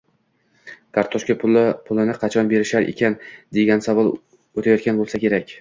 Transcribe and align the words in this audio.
“kartoshka 0.97 1.35
pulini 1.43 2.17
qachon 2.23 2.51
berishar 2.55 2.89
ekan-a” 2.95 3.31
degan 3.59 3.87
savol 3.89 4.13
o‘tayotgan 4.17 5.03
bo‘lsa 5.05 5.25
kerak. 5.27 5.49